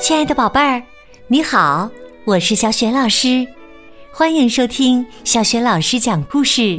[0.00, 0.82] 亲爱的宝贝儿，
[1.28, 1.90] 你好，
[2.26, 3.46] 我是小雪老师，
[4.12, 6.78] 欢迎收听小雪老师讲故事，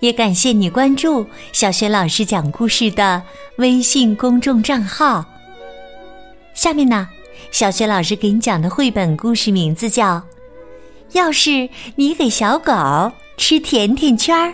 [0.00, 3.22] 也感谢你关注小雪老师讲故事的
[3.56, 5.24] 微信公众账号。
[6.52, 7.08] 下面呢，
[7.50, 10.16] 小雪老师给你讲的绘本故事名字叫
[11.12, 14.48] 《要是你给小狗吃甜甜圈儿》。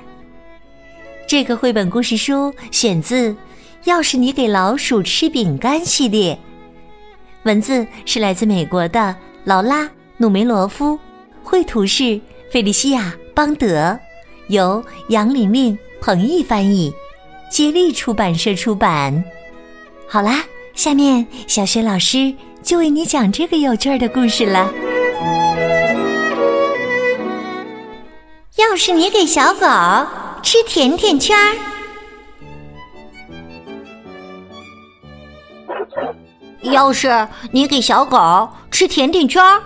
[1.27, 3.31] 这个绘本故事书选自
[3.83, 6.39] 《要是你给老鼠吃饼干》系列。
[7.43, 9.83] 文字是来自美国的劳拉·
[10.19, 10.97] 努梅罗夫，
[11.43, 13.99] 绘图是费利西亚·邦德，
[14.49, 16.95] 由杨玲玲、彭毅翻译，
[17.51, 19.25] 接力出版社出版。
[20.07, 24.73] 好啦，下面小雪老师就为你讲这个有趣的故事了。
[28.55, 29.67] 要是你给小狗
[30.47, 31.57] 吃甜甜圈儿。
[36.63, 39.61] 要是你给小狗吃甜甜圈儿，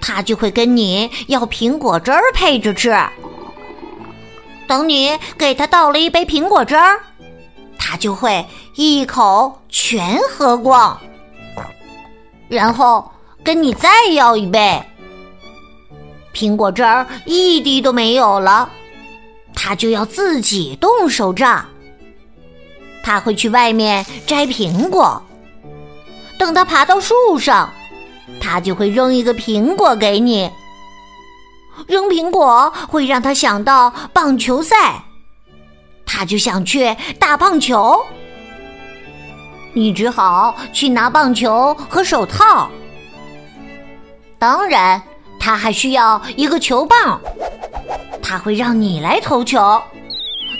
[0.00, 2.92] 它就会跟你要苹果汁儿配着吃。
[4.66, 7.00] 等你给它倒了一杯苹果汁儿，
[7.78, 11.00] 它就会一口全喝光，
[12.48, 13.08] 然后
[13.44, 14.82] 跟你再要一杯。
[16.34, 18.68] 苹果汁儿一滴都没有了，
[19.66, 21.66] 他就要自己动手杖。
[23.02, 25.20] 他会去外面摘苹果。
[26.38, 27.68] 等他爬到树上，
[28.40, 30.48] 他就会扔一个苹果给你。
[31.88, 35.02] 扔苹果会让他想到棒球赛，
[36.06, 38.00] 他就想去打棒球。
[39.72, 42.70] 你只好去拿棒球和手套。
[44.38, 45.02] 当然，
[45.40, 47.20] 他还需要一个球棒，
[48.28, 49.80] 他会让你来投球，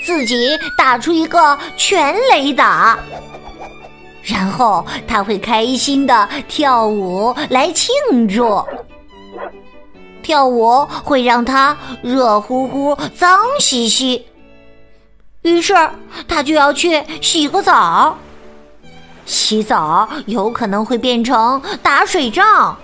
[0.07, 2.97] 自己打出一个全垒打。
[4.23, 7.93] 然后他会开心的跳舞来庆
[8.29, 8.65] 祝，
[10.23, 14.25] 跳舞会让他热乎乎、脏兮兮，
[15.43, 15.75] 于是
[16.29, 18.17] 他就要去洗个澡。
[19.25, 22.77] 洗澡有可能会变成打水仗，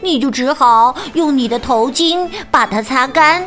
[0.00, 3.46] 你就只好用你的头巾把它擦干。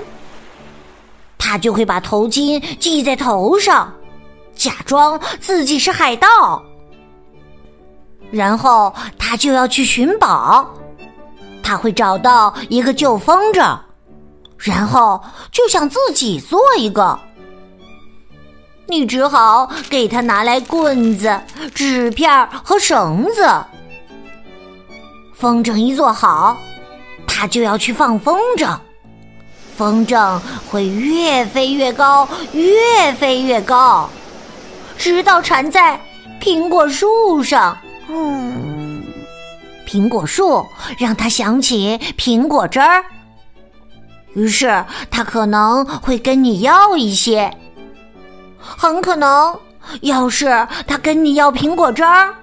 [1.46, 3.94] 他就会把头巾系在头上，
[4.56, 6.64] 假装自己是海盗。
[8.32, 10.74] 然后他就要去寻宝，
[11.62, 13.78] 他会找到一个旧风筝，
[14.58, 15.22] 然后
[15.52, 17.20] 就想自己做一个。
[18.88, 21.42] 你只好给他拿来棍子、
[21.76, 23.46] 纸片和绳子。
[25.34, 26.58] 风筝一做好，
[27.28, 28.80] 他就要去放风筝，
[29.76, 30.40] 风筝
[30.70, 34.10] 会越飞越高，越飞越高，
[34.98, 36.00] 直到缠在
[36.42, 37.78] 苹果树上。
[38.08, 39.04] 嗯，
[39.88, 40.66] 苹果树
[40.98, 43.04] 让他想起苹果汁儿，
[44.36, 47.52] 于是他可能会跟你要一些。
[48.60, 49.58] 很可能，
[50.02, 52.34] 要是他跟你要苹果汁儿，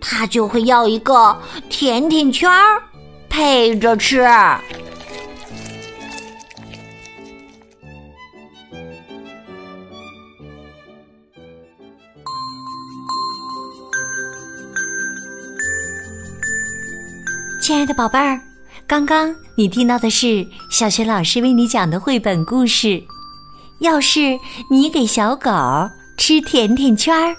[0.00, 1.36] 他就会要一个
[1.68, 2.82] 甜甜圈儿
[3.28, 4.26] 配着吃。
[17.66, 18.40] 亲爱的宝贝儿，
[18.86, 23.02] 刚刚你听到的是小学老师为你讲的绘本故事。
[23.80, 24.38] 要是
[24.70, 25.50] 你给小狗
[26.16, 27.34] 吃甜甜圈儿，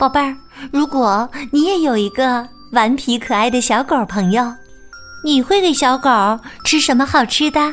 [0.00, 0.36] 宝贝儿，
[0.72, 4.52] 如果你也有一个顽皮可爱的小狗朋友，
[5.24, 6.10] 你会给小狗
[6.64, 7.72] 吃什么好吃的？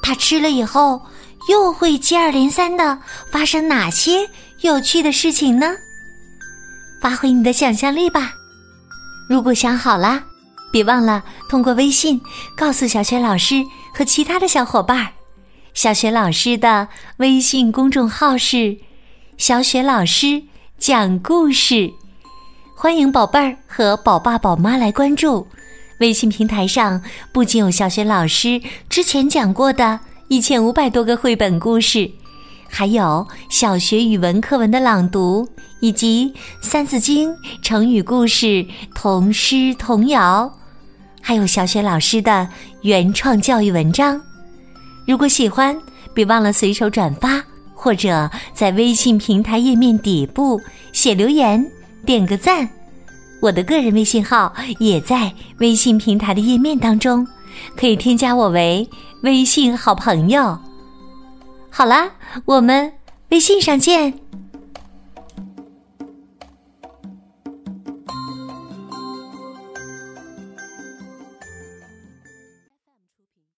[0.00, 1.02] 它吃了以后
[1.48, 2.96] 又会接二连三的
[3.32, 5.74] 发生哪些有趣的事情呢？
[7.00, 8.32] 发挥你的想象力吧。
[9.28, 10.22] 如果想好了，
[10.70, 12.20] 别忘了通过微信
[12.56, 13.64] 告诉小雪老师
[13.94, 15.12] 和其他的小伙伴。
[15.72, 18.76] 小雪老师的微信公众号是
[19.38, 20.42] “小雪老师
[20.78, 21.90] 讲故事”，
[22.76, 25.46] 欢迎宝贝儿和宝爸宝妈来关注。
[26.00, 27.02] 微信平台上
[27.32, 32.10] 不仅有小雪老师之前讲过的一千五百多个绘本故事。
[32.76, 35.48] 还有小学语文课文的朗读，
[35.78, 36.28] 以及
[36.60, 37.30] 《三字经》、
[37.62, 40.52] 成语故事、童诗童谣，
[41.20, 42.48] 还有小学老师的
[42.82, 44.20] 原创教育文章。
[45.06, 45.80] 如果喜欢，
[46.12, 47.40] 别忘了随手转发，
[47.76, 50.60] 或者在微信平台页面底部
[50.92, 51.64] 写留言，
[52.04, 52.68] 点个赞。
[53.40, 57.24] 我的个人微信号也在微信平台的页面当中，
[57.76, 58.90] 可以添加我为
[59.22, 60.58] 微信好朋友。
[61.76, 62.12] 好啦，
[62.44, 62.92] 我们
[63.30, 64.20] 微信上见。